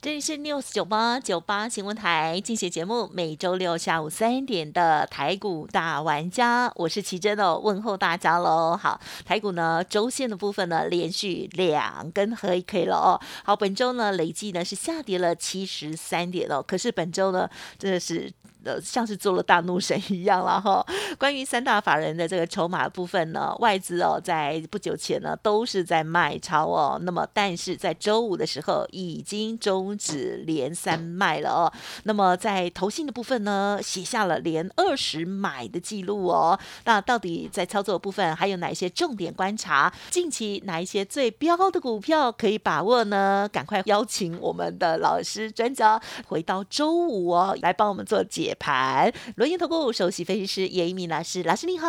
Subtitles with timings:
[0.00, 8.76] 这里是 News 九八九八新闻台进行节目，每周六下午三点的台股大玩家，我是奇珍哦，问候大家喽。
[8.76, 13.18] 好，台股呢周线的部分呢连续两根黑 K 了哦。
[13.42, 18.32] 好，本周呢累计呢是下跌了七十三点哦，可是本周呢真的是。
[18.64, 20.84] 呃，像是做了大怒神一样了哈。
[21.18, 26.98] 关于三大法人的这个筹码部分呢，外资哦，在不久前呢都是在卖超哦。
[27.02, 31.72] 那么，但是在周五的时候已经终止连三卖了哦。
[32.02, 36.58] 那么，在投信的部分呢，写下了连二十买的记录哦。
[36.84, 39.92] 那到底在操作部分还有哪些重点观察？
[40.10, 43.48] 近期哪一些最标的股票可以把握呢？
[43.52, 48.47] 赶快邀请我们的老师专家回到周五哦，来帮我们做解。
[48.54, 51.88] 盘轮研投顾首席分析师叶一鸣老师，老师你好。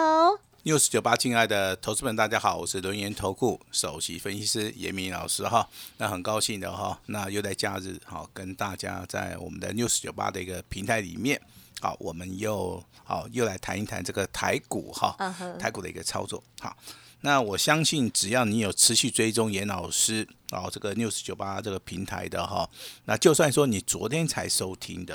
[0.63, 5.67] news 九八，亲爱的投资们，大家好，我是轮研投顾首席分析师严明老师哈。
[5.97, 11.41] 那很高兴的哈，那又在假日好跟大家在我们的 news 九八的一个平台里面，
[11.79, 15.15] 好，我们又好又来谈一谈这个台股哈，
[15.57, 16.75] 台股的一个操作好。
[17.21, 22.69] 那我相信，只要你有持续追踪严老师哦，这个 news 九八这个平台的哈，
[23.05, 25.13] 那就算说你昨天才收听的，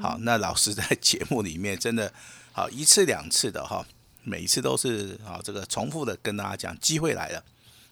[0.00, 2.12] 好，那老师在 节目里面真的
[2.52, 3.86] 好一次两次的哈，
[4.22, 7.42] 每一次都是啊这个重复的跟大家讲，机会来了，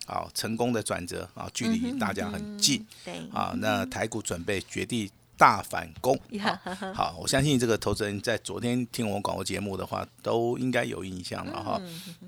[0.07, 5.11] 好，成功的转折啊，距离大家很近，对，啊，那台股准备绝地。
[5.37, 6.19] 大反攻，
[6.95, 11.81] 好，我相信这个投资人在昨天听我广播节目的话，都应该有印象了哈。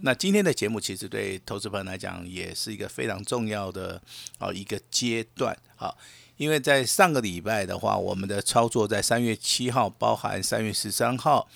[0.02, 4.00] 那今天的节目其实对投资朋友来讲也是一个非常重要的
[4.38, 5.94] 啊一个阶段啊，
[6.36, 11.48] 因为在上个礼拜的话，我们的操作在三月七号，包含三月十三号，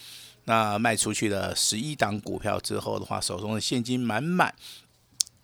[0.44, 4.54] 那卖出去了十一档股票之后的话，手中的现金满满。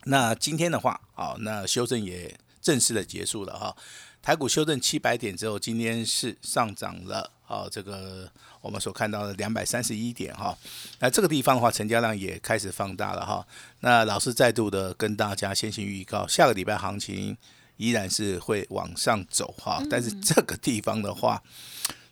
[0.05, 3.77] 那今天的话，好，那修正也正式的结束了哈。
[4.27, 8.29] 台股修正七百点之后，今天是上涨了，好，这个
[8.61, 10.59] 我们所看到的两百三十一点哈。
[10.99, 13.47] 那这个地方的话，成交量也开始放大了哈。
[13.83, 17.39] 那老师再度的跟大家先行预告，下个礼拜行情
[17.77, 19.81] 依然是会往上走哈。
[19.89, 21.41] 但是这个地方的话，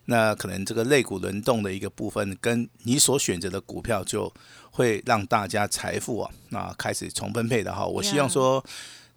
[0.04, 4.32] 那可能这个类股轮动的一个部分，跟你所选择的股票，就
[4.70, 7.84] 会让大家财富啊，那开始重分配的哈。
[7.84, 8.64] 我希望说。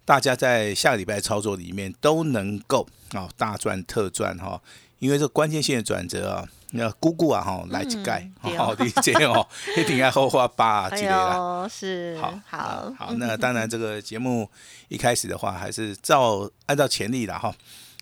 [0.08, 4.58] 大家在下个礼拜操作里面都能够啊大赚特赚哈，
[5.00, 9.46] 因为这关键性的转折啊，那姑姑啊哈来几盖，好 理解哦，
[9.76, 12.90] 一定要后花八之类啦， 是好好。
[12.98, 14.48] 好，那当然这个节目
[14.88, 17.54] 一开始的话还是照按照潜力的哈。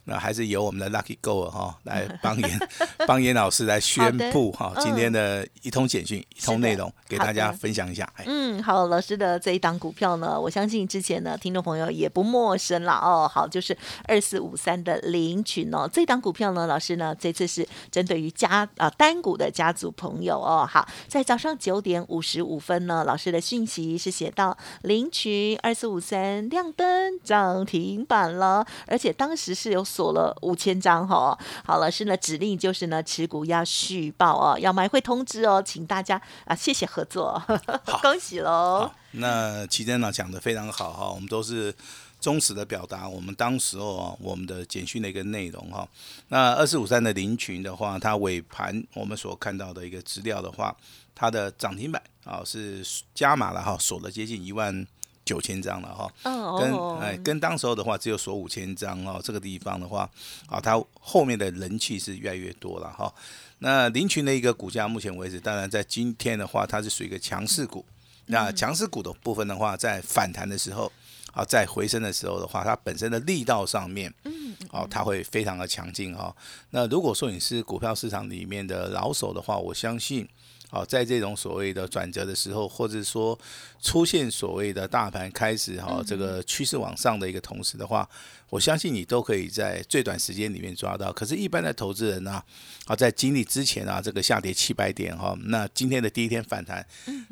[0.08, 2.68] 那还是由我们的 Lucky Go 哈来 帮严
[3.08, 8.08] 帮严老师来宣布哈今天的一通简讯一通内容给大家分享一下。
[8.24, 13.28] 嗯，好，老师的这一档股票呢，我相信之前呢听众朋友也不陌生了哦。
[13.28, 20.64] 好，就是二四五三的林群哦，这档股票呢，老师呢这次是针对于家啊单股的家族朋友哦。
[20.64, 29.84] 好，在早上九点五十五分呢，老师的讯息是写到林群二四五三亮灯涨停板了，而且当时是有。
[29.96, 37.42] 锁了五千张哈，好老师呢指令就是呢持股要续报哦，要买会通知哦，请大家啊谢谢合作，
[38.02, 38.90] 恭喜喽。
[39.12, 41.74] 那齐真呢讲的非常好哈，我们都是
[42.20, 45.88] 忠实的表达我们当时哦我们的简讯的一个内容哈。
[46.28, 50.76] 那二四五三的林群的话，它尾盘我们所看到的一个资料的话，
[51.14, 54.86] 它的涨停板啊是加码了哈，锁了接近一万。
[55.26, 56.10] 九千张了哈，
[56.58, 60.08] 跟哎跟当时候的话只有锁五千张哦，这个地方的话
[60.46, 63.12] 啊，它后面的人气是越来越多了哈。
[63.58, 67.84] 那林群的一个股价，目前为止，当然在今天的话，它是属于一个强势股。
[68.26, 70.90] 那强势股的部分的话，在反弹的时候
[71.32, 76.32] 啊，在回升的时候的话，它本身的力道上面，嗯，哦，它会非常的强劲哈。
[76.70, 80.28] 那如果说你是股票市场里面的老手的话，我相信。
[80.68, 83.38] 好，在这种所谓的转折的时候，或者说
[83.80, 88.08] 出现所谓的大盘开始哈这个趋势往上的一个同时的话，
[88.50, 91.12] 我相信你都可以在最短时间里面抓到。
[91.12, 92.42] 可是，一般的投资人呢，
[92.86, 96.84] 啊，在经历之前啊，这个下跌七百点哈，那今天的第一天反弹，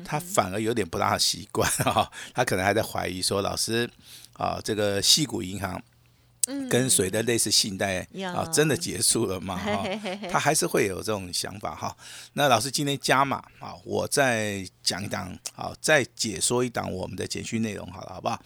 [0.04, 3.90] 他反而有点不大习惯哈，他可能还在怀疑说，老师
[4.34, 5.82] 啊，这个细股银行
[6.68, 9.56] 跟随的类似信贷啊，真的结束了吗？
[9.56, 9.82] 哈，
[10.30, 11.96] 他还是会有这种想法哈。
[12.34, 18.42] 那老师今天加码啊，我再讲一档，好，再解说一档我们的简讯内容，好了，好不好？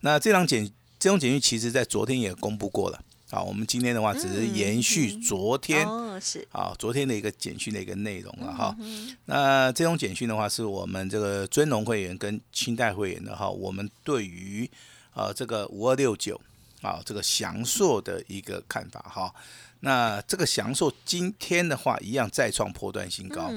[0.00, 8.76] 那这档简这种简讯其实在昨天也公布过了，啊，我们今天的话只是延续昨天哦，是啊，昨天的一个简讯的一个内容了哈。
[9.24, 14.70] 那这种简讯的话，是我们这个尊龙会员跟清代会员的哈，我们对于
[15.14, 16.38] 呃这个五二六九。
[16.80, 19.34] 啊，这个祥硕的一个看法哈，
[19.80, 23.50] 那这个祥硕今天的话一样再创破断新高，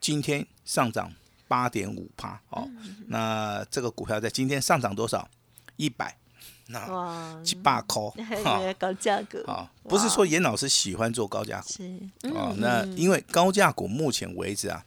[0.00, 1.12] 今天上涨
[1.46, 2.66] 八点五帕，哦，
[3.08, 5.28] 那这个股票在今天上涨多少？
[5.76, 6.16] 一百，
[6.68, 8.14] 那七八扣，
[8.78, 9.44] 高价格？
[9.46, 11.84] 啊，不是说严老师喜欢做高价股，是。
[12.34, 14.82] 啊，那因为高价股目前为止啊，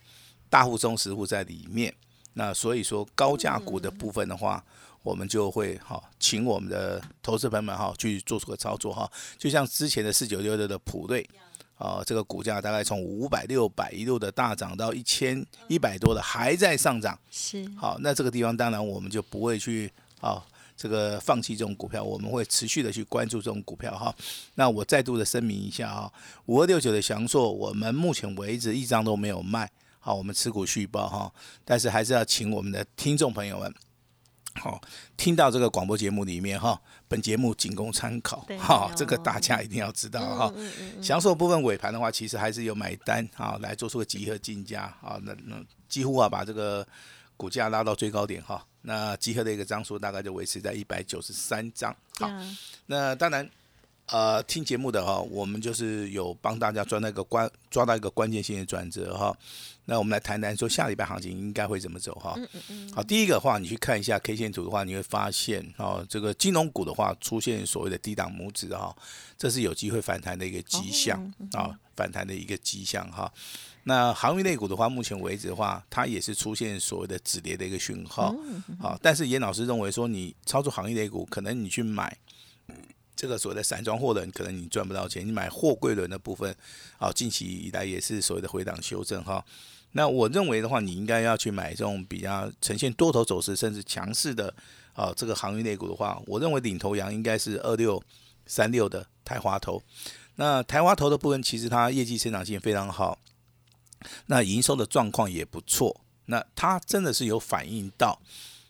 [0.49, 1.93] 大户中实户在里面，
[2.33, 4.65] 那所以说高价股的部分的话。
[5.01, 11.27] 我们就会哈，请我们的投资朋友们哈去做出个操作哈，就像之前的四九六六的普瑞，
[11.77, 24.13] 啊，这个股价大概从五百六百一路的大涨到一千一百多的还在上涨，是好，那这个地方当然我们就不会去啊这个放弃这种股票，我们会持续的去关注这种股票哈。
[24.55, 26.13] 那我再度的声明一下哈，
[26.47, 33.73] 五二六九的翔硕，我们目前为止一张都没有卖，好，我们持股续报哈，但是还是要请我们的听众朋友们。
[34.55, 34.81] 好，
[35.15, 40.53] 听到这个广播节目里面哈，本节目仅供参考哈，这个大家一定要知道哈。
[41.01, 46.85] 享受部分尾盘的话，其实还是有买单啊，来做出个集合竞价啊，那那几乎啊把这个
[47.37, 51.95] 股价拉到最高点哈，那集合的一个张数大概就维持在一百九十三张。
[52.19, 52.29] 好，
[52.87, 53.49] 那当然。
[54.11, 59.35] 呃，听节目的哈，我们就是有帮大家抓那个关抓到一个关键性的转折哈。
[59.85, 62.35] 那我们来谈谈说下礼拜行情应该会怎么走哈。
[62.93, 68.95] 好，第一个话，你去看一下 K 线图的话，你会发现哦，这个金融股的话出现所谓的低档拇指哈，
[69.37, 73.31] 这是有机会反弹的一个迹象啊，反弹的一个迹象哈。
[73.83, 78.35] 那航运类股的话，目前为止的话，它也是出现所谓的止跌的一个讯号
[78.79, 78.97] 啊。
[79.01, 82.17] 但是严老师认为说，你操作航运类股，可能你去买。
[83.19, 85.27] 这个所谓的散装货轮，可能你赚不到钱。
[85.27, 86.55] 你买货柜轮的部分，
[86.97, 89.43] 啊，近期以来也是所谓的回档修正哈。
[89.91, 94.55] 那我认为的话，你应该要去买这种比较呈现多头走势甚至强势的
[94.93, 98.01] 啊，这个航运类股的话，我认为领头羊应该是二六
[98.45, 99.83] 三六的台华头。
[100.35, 103.19] 那台华头的部分，其实它业绩成长性非常好，
[104.27, 105.99] 那营收的状况也不错。
[106.27, 108.21] 那它真的是有反映到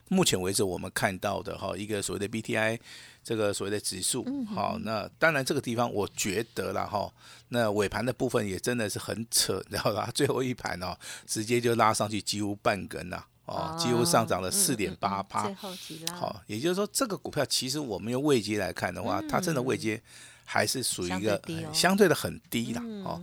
[0.07, 2.79] 目前为止我们看到的哈，一个所谓的 BTI。
[3.23, 7.11] 这个所谓的指数，好，那当然这个地方我觉得了哈，
[7.49, 10.09] 那尾盘的部分也真的是很扯，你知道吧？
[10.15, 15.53] 最后一盘哦，直接就拉上去几乎半根呐，哦，几乎上涨了四点八趴，
[16.15, 20.01] 好，也就是说这个股票其实我们用位阶来看的话，它真的位阶。
[20.51, 21.39] 还是属于一个
[21.71, 23.19] 相对的很低啦，哦，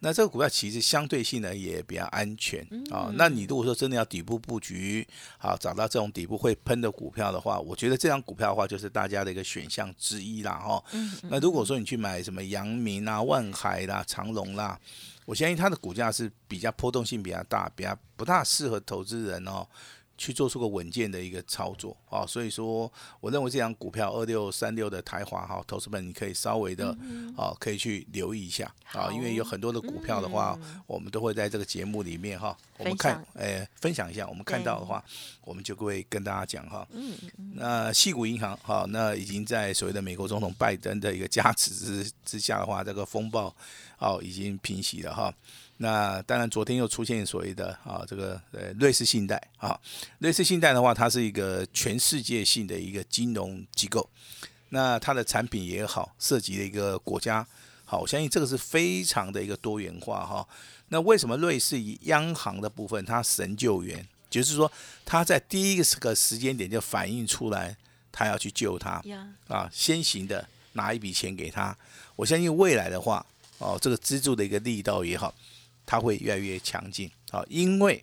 [0.00, 3.10] 那这个股票其实相对性呢也比较安全啊。
[3.14, 5.08] 那你如果说真的要底部布局，
[5.38, 10.84] 好找到这种底部会喷的股票的话，我觉得这张股票的话就是大家的一个选项之一啦，哈。
[11.30, 14.78] 那如果说你去买什么阳明啊、万海啦、长隆啦，
[15.24, 19.66] 我相信它的股价是比较波动性比较大，比较不大适合投资人哦。
[20.18, 22.90] 去做出个稳健的一个操作啊，所以说
[23.20, 26.96] 我认为这张股票二六三六的台华哈，投资本你可以稍微的
[27.36, 35.04] 啊，可以去留意一下啊，因为有很多的股票的话，我们都会在这个节目里面哈，我们看诶分享一下，我们看到的话，
[35.42, 36.86] 我们就会跟大家讲哈。
[36.92, 37.52] 嗯嗯。
[37.54, 43.54] 那细谷银行哈，那已经在所谓的美国总统拜登的一个加持之之下的话，这个风暴
[43.98, 45.34] 哦已经平息了哈。
[45.78, 49.78] 那当然，昨天又出现所谓的啊，这个呃瑞士信贷啊，
[50.20, 54.08] 瑞士信贷的话，它是一个全世界性的一个金融机构，
[54.70, 57.46] 那它的产品也好，涉及的一个国家，
[57.84, 60.48] 好，我相信这个是非常的一个多元化哈。
[60.88, 64.70] 那为什么瑞士央行的部分它神救援，就是说
[65.04, 67.76] 它在第一个个时间点就反映出来，
[68.10, 69.02] 它要去救它
[69.48, 71.76] 啊，先行的拿一笔钱给他，
[72.14, 73.26] 我相信未来的话，
[73.58, 75.34] 哦，这个资助的一个力道也好。
[75.86, 78.02] 它会越来越强劲啊，因为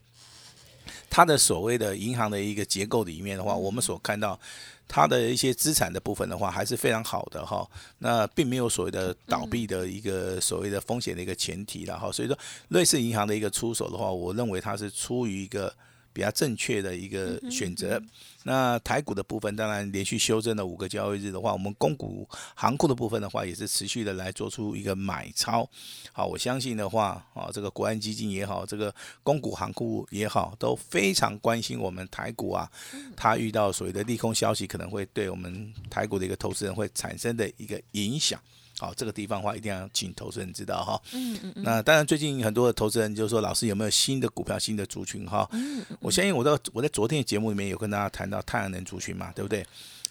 [1.10, 4.40] 它的所谓的银行的一个结构里面的话，我们所看到
[4.88, 7.68] 它的一些资产的部分的话，还是非常好的哈。
[8.00, 12.12] 那并没有所谓的倒闭的一个所谓的风险的一个前提了哈。
[12.12, 12.38] 所以说，
[12.70, 15.74] 瑞士银行的一个出手的话，我认为它是出于一个
[16.14, 18.02] 比较正确的一个选择。
[18.46, 25.68] 那台股的部分，当然连续修正了五个交易日的话，我们公股行库的部分的话，也是持续的来做出一个买超。
[26.12, 28.94] 好，我相信的话，啊，这个国安基金也好，这个
[29.24, 32.70] 公股行库也好，都非常关心我们台股啊。
[33.16, 38.38] 它遇到所谓的利空消息，可能会对我们台股的一个投资人会产生的一个影响。
[38.80, 41.02] 好，这个地方的话，一定要请投资人知道哈。
[41.14, 41.64] 嗯嗯嗯。
[41.64, 45.48] 那当然，最近很多的投资人就说，老师有没有新的股票、新的族群哈？
[45.54, 45.98] 嗯嗯。
[46.00, 49.66] 我相信我在我在昨天的节目里面有跟大家谈到太阳能族群嘛，对不对？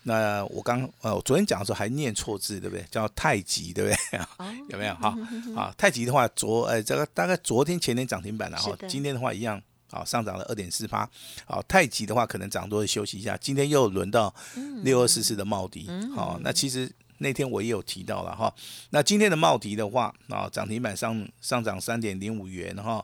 [0.05, 2.85] 那我刚呃，我昨天讲的时候还念错字，对不对？
[2.91, 4.21] 叫太极，对不对？
[4.71, 5.17] 有没有哈？
[5.57, 11.09] 啊，太极的话，昨呃这个大概昨天前天涨停板了哈，今天的话一样，啊上涨了二点四八。
[11.45, 14.35] 好，太极的话可能涨多休息一下，今天又轮到
[14.83, 15.89] 六二四四的茂迪。
[16.15, 16.91] 好，那其实。
[17.23, 18.53] 那天我也有提到了哈，
[18.91, 23.03] 那今天的茂迪的话啊，涨停板上上涨三点零五元哈，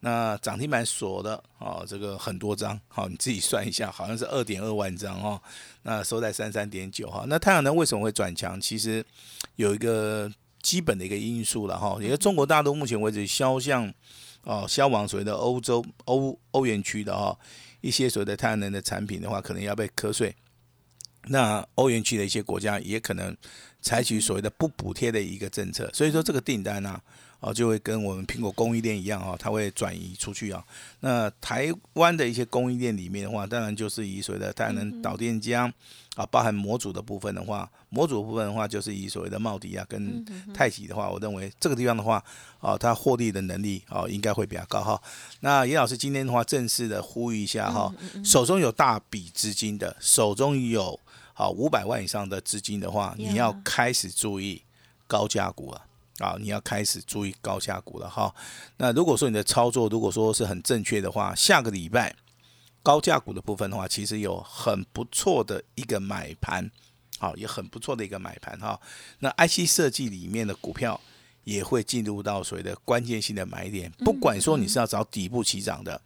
[0.00, 5.40] 那涨停板锁的啊，这个很多张，好，你自己算一下，好像是二点二万张哦，
[5.82, 8.60] 那收在三三点九哈，那太阳能为什么会转强？
[8.60, 9.04] 其实
[9.56, 10.32] 有一个
[10.62, 13.92] 基本的一个因素了哈，因为中国大陆目前为止销向
[14.44, 17.38] 哦销往所谓的欧洲欧欧元区的哈
[17.80, 20.34] 一些所谓的太阳能的产品的话，可能要被瞌睡。
[21.28, 23.36] 那欧元区的一些国家也可能
[23.80, 27.00] 采取所谓的不补贴的一个政策，所以说这个订单呢，
[27.40, 30.64] 哦就会跟我们苹果供应链一样啊，它会转移出去啊。
[31.00, 35.72] 那台湾的一些供应链里面的话，当然就是以所谓的太阳能导电浆
[36.16, 42.22] 啊，包含模组的部分的话，模组部分的话就是以所谓的茂迪啊跟太极的话，我认为这个地方的话，
[42.58, 45.00] 啊，它获利的能力啊应该会比较高哈。
[45.40, 47.94] 那严老师今天的话，正式的呼吁一下哈，
[48.24, 50.98] 手中有大笔资金的，手中有。
[51.38, 54.60] 好，五百万以上的资金的话，你要开始注意
[55.06, 55.86] 高价股了
[56.18, 56.34] 啊！
[56.40, 58.34] 你要开始注意高价股了哈。
[58.78, 62.12] 那如果说你的操作如果说是很正确的话，下个礼拜
[62.82, 66.68] 高价股的部分的话，其实有很不错的一个买盘，
[67.20, 68.80] 好，也很不错的一个买盘哈。
[69.20, 71.00] 那 IC 设计里面的股票
[71.44, 76.02] 也会进入到所谓的关键性的买点，不管说你是要找底部起涨的，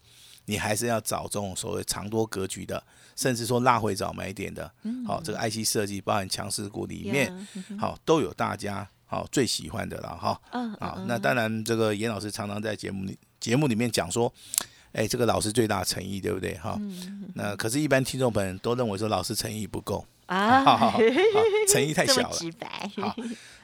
[0.46, 2.82] 你还是要找这种所谓长多格局的。
[3.14, 4.72] 甚至说拉回早买点的，
[5.06, 7.30] 好，这个 IC 设计包含强势股里面，
[7.78, 10.40] 好都有大家好最喜欢的了哈。
[10.80, 14.32] 啊，那当然这个严老师常常在节目里节目里面讲说，
[14.92, 16.80] 哎，这个老师最大诚意，对不对哈？
[17.34, 20.96] 那可是，一般听众朋友都认为说老师诚意不够啊，
[21.68, 22.38] 诚意太小了。
[22.96, 23.14] 好，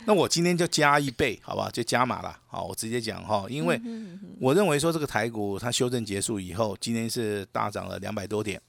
[0.04, 1.70] 那我今天就加一倍，好不好？
[1.70, 2.38] 就加码了。
[2.46, 3.80] 好，我直接讲哈，因为
[4.40, 8.60] 我认为说这个台股它修正结束以后，今天是大涨了两百多点。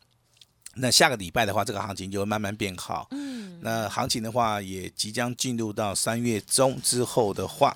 [0.76, 3.08] 那下个礼拜的话，这个行情就会慢慢变好。
[3.12, 7.76] 嗯，那行情的话，也即将进入到三月中之后的话，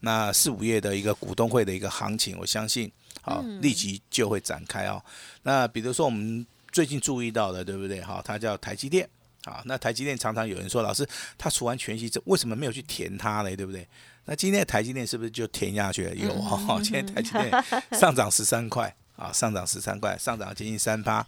[0.00, 2.90] 那四五月的一个股东会的一个行情，我相信，
[3.22, 5.02] 好，立即就会展开哦。
[5.44, 8.02] 那比如说我们最近注意到的，对不对？
[8.02, 9.08] 哈，它叫台积电。
[9.44, 11.06] 好，那台积电常常有人说，老师，
[11.36, 13.56] 他除完全息，这为什么没有去填它呢？
[13.56, 13.86] 对不对？
[14.24, 16.14] 那今天的台积电是不是就填下去了？
[16.14, 17.50] 有哈， 今天台积电
[17.92, 18.94] 上涨十三块。
[19.14, 21.24] 啊，上涨十三块，上涨接近三八。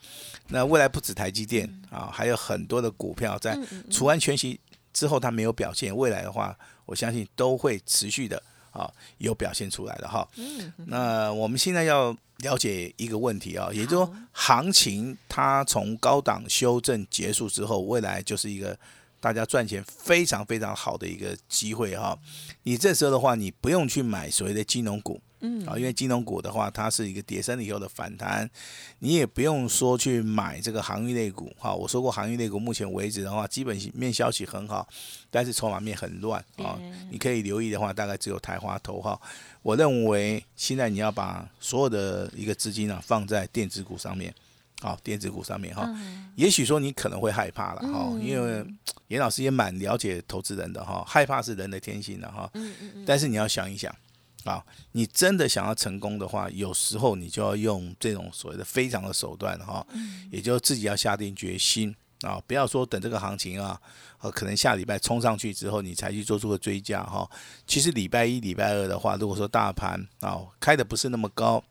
[0.49, 3.57] 那未来不止台积电啊，还有很多的股票在
[3.91, 4.59] 除完全息
[4.93, 5.95] 之后，它没有表现。
[5.95, 8.43] 未来的话，我相信都会持续的
[8.75, 10.29] 啊有表现出来的哈。
[10.87, 18.79] 那我们现在要了解一个问题啊，也就是说，行情它从高档修正结束之后，未来就是一个
[19.21, 22.19] 大家赚钱非常非常好的一个机会哈。
[22.65, 25.19] 你这时候的话，你不用去买所谓的金融股。
[25.45, 28.49] 嗯啊，因为金融股的话，它是一个跌升以后的反弹，
[29.01, 31.75] 你也不用说去买这个行业类股哈。
[31.75, 34.89] 我说过，行业类股目前为止的话，基本面消息很好，
[35.31, 36.81] 但是筹码面很乱啊。
[37.11, 39.21] 你可以留意的话，大概只有台华投哈。
[39.61, 44.35] 我认为现在你要把所有的一个资金啊放在电子股上面，
[44.81, 45.89] 好，电子股上面哈。
[46.37, 48.65] 也许说你可能会害怕了哈，因为
[49.09, 52.51] 严老师也蛮了解投资人的哈，害怕是人的天性的哈。
[52.55, 53.05] 嗯嗯嗯。
[53.07, 53.95] 但是你要想一想。
[54.45, 59.85] 啊，你真的想要成功的话，有时候你就要用这种所谓的非常的手段哈，
[60.31, 63.81] 也就自己要下定决心啊，不要说等这个行情啊，
[64.21, 67.27] 呃，可能下礼拜冲上去之后，你才去做出个追加哈。
[67.67, 71.65] 其实礼拜一、礼拜二的话，如果说大盘啊开的不是那么高，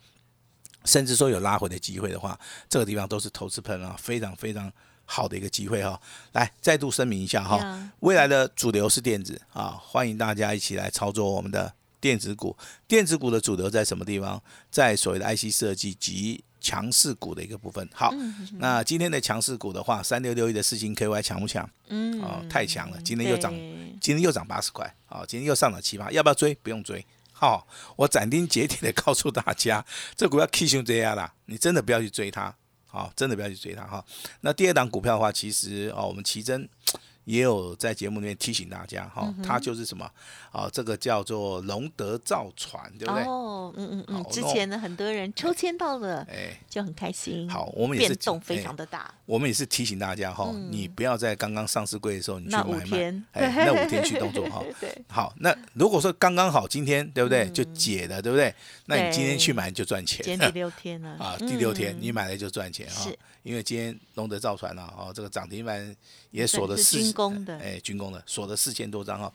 [0.83, 4.73] 甚至说有拉回的机会的话，这个地方都是投资朋友啊非常非常
[5.05, 6.01] 好的一个机会哈。
[6.31, 11.71] 来，再度声明一下哈，未来的主流是电子啊，欢迎大家一起来操作我们的。
[12.03, 12.53] 电子股，
[12.85, 14.43] 电子股的主流在什么地方？
[14.69, 17.87] 在所谓的 IC 设计及强势股的一个部分。
[17.93, 18.13] 好，
[18.57, 21.67] 那今天的强势股的话，三六六一的四星 KY 强不强？
[21.87, 23.53] 嗯，哦，太强了，今天又涨，
[24.01, 26.53] 今天又涨八十块，哦，今天又上涨七八，要不要追？
[26.55, 27.05] 不用追。
[27.31, 29.85] 好，我斩钉截铁的告诉大家，
[30.17, 32.53] 这股票 K 熊这样啦，你真的不要去追它。
[32.91, 34.03] 哦，真的不要去追它哈。
[34.41, 36.67] 那第二档股票的话，其实哦，我们奇珍。
[37.25, 40.09] 也有在节目里面提醒大家哈，它就是什么
[40.51, 40.69] 啊？
[40.71, 43.23] 这个叫做龙德造船，对不对？
[43.23, 44.25] 哦，嗯嗯嗯。
[44.31, 47.49] 之前呢，很多人抽签到了，哎，就很开心。
[47.49, 49.13] 好，我们也是变动非常的大。
[49.25, 54.63] 我们也是提醒大家哈，你不要在刚刚上市柜的时候你去买卖，哎，那五天去动作哈。
[54.79, 54.93] 对。
[55.07, 58.53] 好，那如果说刚刚好今天对不对就解了对不对？
[58.85, 60.23] 那你今天去买就赚钱。
[60.37, 63.09] 第六天了 啊，第六天你买了就赚钱哈。
[63.43, 65.95] 因为今天龙德造船啊，哦，这个涨停板
[66.31, 66.97] 也锁了四，
[67.61, 69.31] 哎，军工的锁了四千多张哈。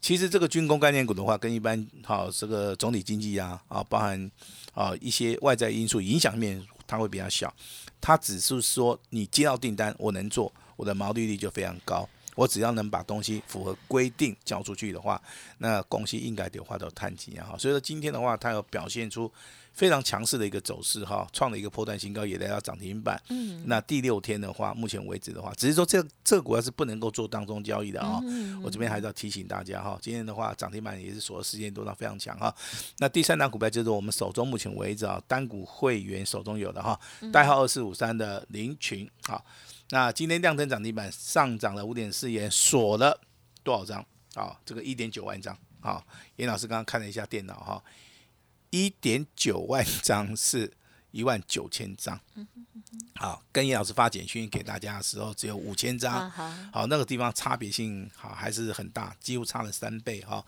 [0.00, 4.30] 其实这个军工概念股的话，跟一般好这个总体经济啊，啊，包含
[4.74, 7.52] 啊一些外在因素影响面，它会比较小。
[8.00, 12.08] 它只是说你接到订单，我能做，我的毛利率就非常高。
[12.36, 15.20] 我只要能把东西符合规定交出去的话，
[15.58, 17.56] 那公司应该得花到探底啊。
[17.58, 19.28] 所以说今天的话，它有表现出。
[19.76, 23.20] 非常强势的一个走势哈，创了一个破断新高，也来到涨停板。
[23.28, 28.18] 嗯，那第六天的话，目前为止的话，只是说这这个股票是不能够做当中交易的啊。
[28.62, 32.50] 我这边还是要提醒大家哈，今天的话涨停板也是锁了时间多，到非常强哈。
[33.00, 36.98] 那第三档股票就是我们手中目前为止啊单股会员手中有的哈，
[37.30, 39.44] 代号二四五三的林群好，
[39.90, 43.20] 那今天量增涨停板上涨了五点四元，锁了
[43.62, 44.58] 多少张啊？
[44.64, 46.04] 这个一点九万张啊。
[46.36, 47.82] 严老师刚刚看了一下电脑哈。
[48.70, 50.70] 一点九万张是
[51.12, 52.20] 一万九千张，
[53.14, 60.44] 好，跟严老师发简讯给大家的时候只有五千张，好，那个地方差别性好还是很大，几乎差了三倍哈。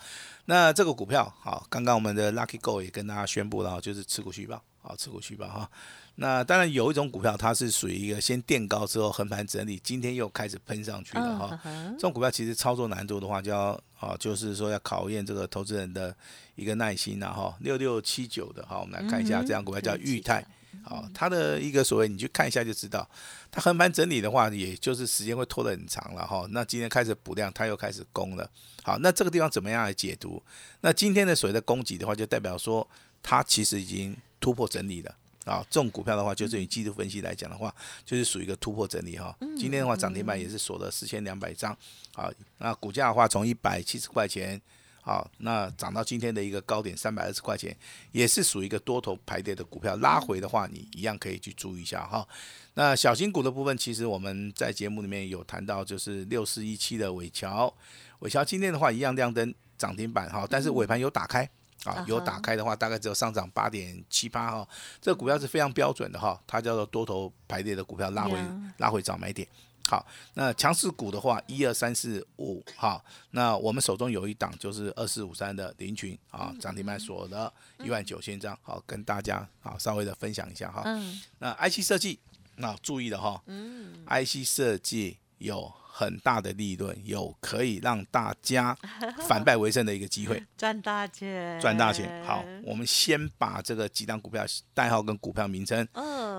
[0.47, 5.71] 那这个股票好，刚刚我们的 Lucky Go 也跟大家宣布了，就是持股续报，好，持股续报哈。
[6.21, 11.61] 那当然有一种股票，它是属于一个先垫高之后横盘整理，今天又开始喷上去了哈。
[11.93, 16.13] 这种股票其实操作难度的话，就要啊，就是说要考验这个投资人的
[16.57, 17.57] 一个耐心呐哈。
[17.61, 20.45] 六六七九的哈，我们来看一下，这样股票叫裕泰，
[20.83, 23.09] 好，它的一个所谓你去看一下就知道，
[23.49, 26.45] 它横盘整理的话，也就是时间会拖得很长了哈。
[26.51, 28.51] 那今天开始补量，它又开始攻了。
[28.83, 30.43] 好，那这个地方怎么样来解读？
[30.81, 32.85] 那今天的所谓的攻击的话，就代表说
[33.23, 35.15] 它其实已经突破整理了。
[35.49, 37.75] 啊，这种股票的话，就是以技术分析来讲的话，
[38.05, 39.35] 就是属于一个突破整理哈。
[39.57, 41.77] 今天的话，涨停板也是锁了四千两百张。
[42.13, 44.61] 好，那股价的话，从一百七十块钱，
[45.01, 47.75] 好，那涨到今天的一个高点三百二十块钱，
[48.13, 49.97] 也是属于一个多头排列的股票。
[49.97, 52.27] 拉回的话，你一样可以去注意一下哈。
[52.75, 57.73] 那小型股的部分，其实我们在节目里面有谈到，就是六四一七的尾桥，
[58.21, 61.49] 尾桥今天的话一样亮灯涨停板哈，但是尾盘有打开。
[61.85, 64.69] 啊，有打开的话，大概只有上涨八点七八哈，
[65.01, 68.37] 这个股票是非常标准的哈，它叫做多头排列的股票，拉回
[68.79, 69.47] 拉回找买点。
[69.87, 80.83] 好，那强势股的话，一二三四五哈，那我们手中有一档就是二四五三的林群啊，涨停板锁的一万九千张，好，跟大家啊稍微的分享一下哈。
[80.85, 81.21] 嗯。
[81.39, 82.19] 那 IC 设计，
[82.57, 83.43] 那注意了哈。
[83.47, 84.05] 嗯。
[84.07, 85.73] IC 设计有。
[85.99, 88.73] 很大的利润，有可以让大家
[89.27, 92.25] 反败为胜的一个机会， 赚大钱，赚大钱。
[92.25, 95.85] 好，我们先把这个几档股票代号跟股票名称，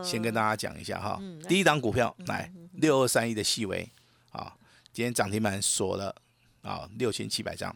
[0.01, 1.21] 先跟大家讲一下哈。
[1.49, 3.85] 第一档股票来六二三一的细微，
[4.31, 4.55] 啊，
[4.93, 6.15] 今天涨停板锁了
[6.61, 7.75] 啊六千七百张。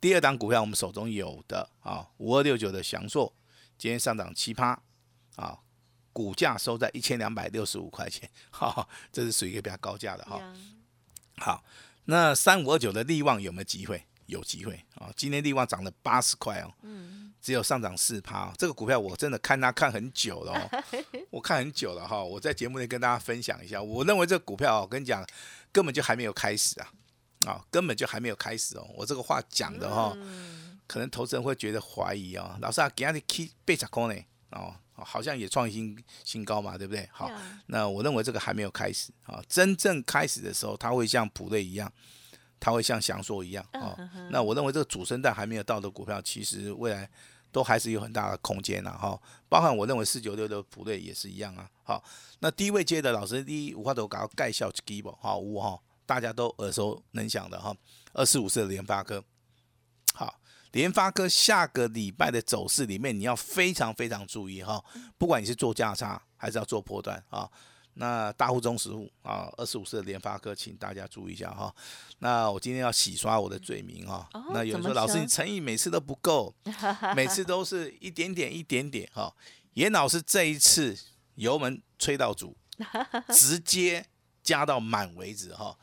[0.00, 3.34] 第二档股票我们手中有的啊五二六九的祥硕，
[3.76, 4.80] 今天上涨七趴，
[5.34, 5.58] 啊，
[6.12, 10.40] 股价收在一千两百六十五块钱， 哈，这是属于一个比较高价的哈。
[11.42, 11.64] 好，
[12.04, 14.06] 那三五二九的利旺有没有机会？
[14.26, 15.12] 有机会啊！
[15.16, 18.52] 今天利旺涨了八十块哦，嗯，只有上涨四趴。
[18.56, 20.84] 这个股票我真的看它看很久了哦，
[21.30, 22.22] 我看很久了哈。
[22.22, 25.26] 我在节目里跟大家分享一下，我认为这个股票，我跟你讲，
[25.72, 26.92] 根本就还没有开始啊，
[27.46, 28.88] 啊，根本就还没有开始哦。
[28.96, 30.16] 我这个话讲的哈，
[30.86, 34.14] 可能投资人会觉得怀疑哦，老师啊，给他的 key 被砸空呢，
[34.50, 34.76] 哦。
[34.94, 37.08] 好像也创新新高嘛，对不对？
[37.12, 37.30] 好，
[37.66, 39.42] 那我认为这个还没有开始啊。
[39.48, 41.92] 真正开始的时候，它会像普瑞一样，
[42.60, 43.96] 它会像翔硕一样啊。
[44.30, 47.10] 那我认为这个主升段还没有到的股票，其实未来
[47.50, 48.90] 都还是有很大的空间呐。
[48.90, 51.68] 哈，包含我认为四九六的普瑞也是一样啊。
[51.82, 52.04] 好，
[52.40, 57.74] 那低位接的老师第一五花头搞盖笑 Skibo 哈五哈，大家都耳熟能详的哈。
[58.12, 59.24] 二四五四的联发科，
[60.14, 60.38] 好。
[60.72, 64.82] 联发科下个礼拜的走势里面，你要非常非常注意哈，
[65.16, 67.48] 不管你是做价差还是要做波段啊，
[67.94, 71.74] 那大户中实户啊，二十五岁的联发科，请大家注意一下哈。
[72.20, 74.26] 那我今天要洗刷我的罪名哈。
[74.52, 76.54] 那有人说老师你诚意每次都不够，
[77.14, 79.34] 每次都是一点点一点点哈。
[79.74, 80.98] 严老师这一次
[81.34, 82.56] 油门吹到足，
[83.34, 84.06] 直接
[84.42, 85.76] 加到满为止哈。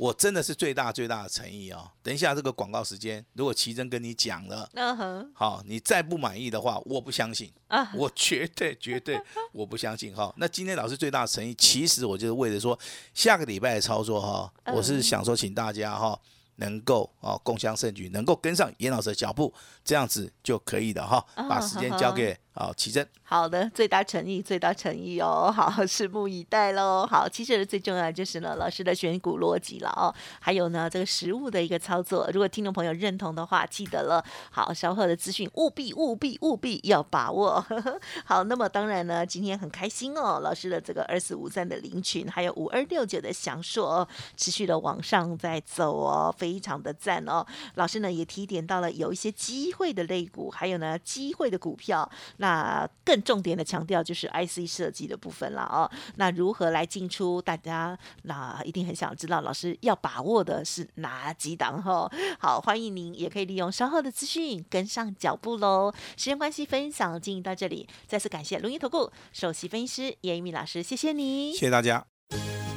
[0.00, 1.90] 我真的是最大最大的诚意哦。
[2.02, 9.20] 等一下这个广告时间，如果奇珍跟你讲了，嗯哼，好，你再不满意的话，我不相信啊我绝对绝对
[9.52, 10.32] 我不相信哈。
[10.38, 12.78] 那今天老师最大的诚意，其实我就是为了说
[13.12, 16.18] 下个礼拜的操作哈，嗯我是想说请大家哈。
[16.56, 19.50] 能够哦共襄盛举，能够跟上严老师的脚步，
[19.82, 21.24] 这样子就可以了哈。
[21.34, 23.06] 啊把时间交给好奇珍。
[23.22, 25.50] 好的，最大诚意，最大诚意哦。
[25.54, 27.06] 好，拭目以待喽。
[27.08, 32.28] 好，其实最重要的就是呢，老师的选股逻辑了哦，还有呢这个实物的一个操作。
[32.32, 34.22] 如果听众朋友认同的话，记得了。
[34.50, 37.64] 好，稍后的资讯务必务必务必要把握。
[38.26, 47.46] 好，那么当然呢，今天很开心哦，老师的这个二四五三的林群，还有五二六九的祥硕哦，持续的往上在走哦，非常的赞哦。
[47.76, 52.10] 老师呢也提点到了有一些机会的类股，还有呢机会的股票。
[52.40, 55.88] 那更重点的强调就是 IC 设计的部分了哦。
[56.16, 57.40] 那如何来进出？
[57.40, 62.10] 大家那一定很想知道，老师要把握的是哪几档哈？
[62.38, 65.92] 好，欢迎您也可以利用稍后的资讯跟上脚步喽。
[66.16, 71.58] 时间关系，分享进行到这里，再次感谢龙岩投顾首席分析师严一鸣老师，谢谢你谢。
[71.58, 72.04] 谢大家。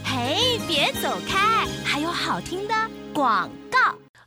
[0.03, 2.73] 嘿，别走开，还有好听的
[3.13, 3.62] 广告。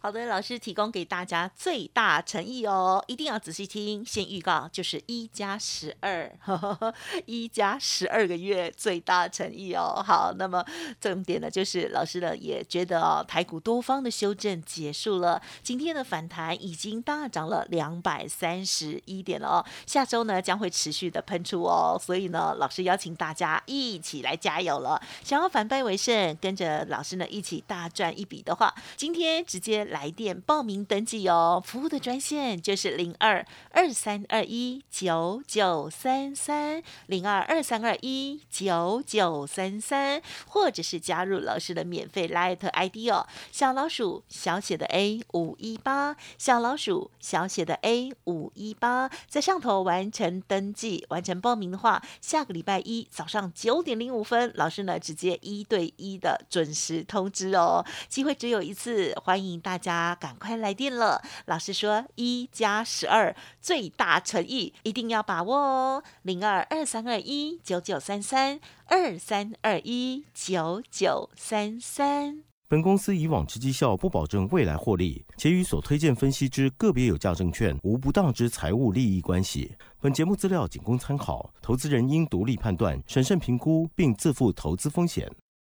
[0.07, 4.05] 好的，老师提供给大家最大诚意哦，一定要仔细听。
[4.05, 6.33] 先预告就是一加十二，
[7.27, 10.01] 一加十二个月最大诚意哦。
[10.07, 10.65] 好，那么
[11.01, 19.67] 重点呢，就是老师呢也觉得哦，台股多方的修正结束了，今天的反弹已经大涨了两百三十一点了哦。
[19.87, 25.03] 下周呢将会持续的喷出哦，所以呢，老师邀请大家一起来加油了。
[25.25, 31.63] 想要反败为胜，跟着老师呢一起大赚一笔的话，今天直接来来电报名登记哦。
[31.65, 57.83] 服务的专线就是零二二三二一九九三三零二二三二一九九三三，或者是加入老师的免费 Light ID 哦，小老鼠小写的 A 五一八，小老鼠小写的 A 五一八，在上头完成登记、完成报名的话，下个礼拜一早上九点零五分，老师呢直接一对一的准时通知哦。
[58.09, 61.23] 机会只有一次，欢迎大家家赶快来电了。
[61.45, 66.03] 老师说一加十二最大诚意，一定要把握哦。
[66.23, 72.43] 零二二三二一九九三三二三二一九九三三。
[72.69, 79.77] 本公司以往之绩效不保证未来获利，且与所推荐分析之个别有价证券无不当之财务利益关系。
[80.01, 85.31] 本节目资料仅供参考，投资人应独立判断、审慎评估，并自负投资风险。